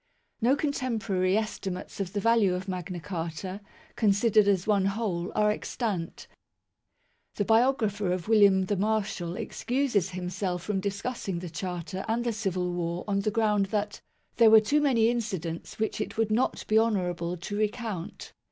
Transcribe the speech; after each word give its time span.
No 0.41 0.55
contemporary 0.55 1.37
estimates 1.37 1.99
of 1.99 2.13
the 2.13 2.19
value 2.19 2.55
of 2.55 2.67
Magna 2.67 2.99
Carta, 2.99 3.61
considered 3.95 4.47
as 4.47 4.65
one 4.65 4.85
whole, 4.85 5.31
are 5.35 5.51
extant. 5.51 6.25
The 7.35 7.45
biographer 7.45 8.11
of 8.11 8.27
William 8.27 8.63
the 8.65 8.75
Marshal 8.75 9.35
excuses 9.35 10.09
himself 10.09 10.63
from 10.63 10.79
discussing 10.79 11.37
the 11.37 11.51
Charter 11.51 12.03
and 12.07 12.23
the 12.23 12.33
Civil 12.33 12.71
War 12.73 13.03
on 13.07 13.19
the 13.19 13.29
ground 13.29 13.67
that" 13.67 14.01
there 14.37 14.49
were 14.49 14.59
too 14.59 14.81
many 14.81 15.07
incidents 15.07 15.77
which 15.77 16.01
it 16.01 16.17
would 16.17 16.31
not 16.31 16.65
be 16.65 16.79
honourable 16.79 17.37
to 17.37 17.55
recount 17.55 18.33